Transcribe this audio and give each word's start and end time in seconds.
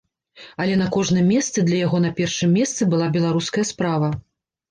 Але 0.63 0.75
на 0.81 0.85
кожным 0.95 1.27
месцы 1.33 1.65
для 1.67 1.77
яго 1.81 1.97
на 2.07 2.11
першым 2.21 2.57
месцы 2.61 2.81
была 2.93 3.11
беларуская 3.17 3.65
справа. 3.73 4.09